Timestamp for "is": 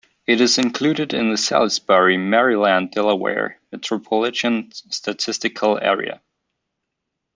0.41-0.57